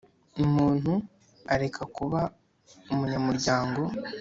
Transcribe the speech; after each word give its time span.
Umuntu 0.43 0.93
areka 1.53 1.83
kuba 1.95 2.21
umunyamuryango 2.91 3.81